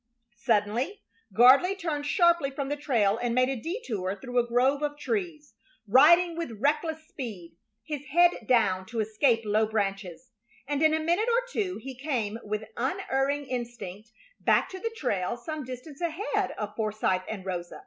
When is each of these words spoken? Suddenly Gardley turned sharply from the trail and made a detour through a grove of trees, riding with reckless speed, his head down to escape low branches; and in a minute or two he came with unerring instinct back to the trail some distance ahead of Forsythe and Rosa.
Suddenly 0.39 1.03
Gardley 1.31 1.75
turned 1.77 2.07
sharply 2.07 2.49
from 2.49 2.69
the 2.69 2.75
trail 2.75 3.19
and 3.21 3.35
made 3.35 3.49
a 3.49 3.55
detour 3.55 4.19
through 4.19 4.39
a 4.39 4.47
grove 4.47 4.81
of 4.81 4.97
trees, 4.97 5.53
riding 5.85 6.35
with 6.35 6.59
reckless 6.59 7.07
speed, 7.07 7.55
his 7.83 8.05
head 8.07 8.47
down 8.47 8.87
to 8.87 8.99
escape 8.99 9.45
low 9.45 9.67
branches; 9.67 10.31
and 10.67 10.81
in 10.81 10.95
a 10.95 10.99
minute 10.99 11.29
or 11.29 11.45
two 11.51 11.77
he 11.77 11.93
came 11.95 12.39
with 12.43 12.63
unerring 12.77 13.45
instinct 13.45 14.09
back 14.39 14.69
to 14.69 14.79
the 14.79 14.89
trail 14.89 15.37
some 15.37 15.63
distance 15.63 16.01
ahead 16.01 16.49
of 16.57 16.75
Forsythe 16.75 17.21
and 17.27 17.45
Rosa. 17.45 17.79